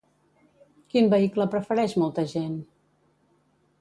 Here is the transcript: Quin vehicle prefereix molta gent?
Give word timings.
Quin 0.93 1.11
vehicle 1.11 1.47
prefereix 1.55 1.95
molta 2.05 2.27
gent? 2.33 2.57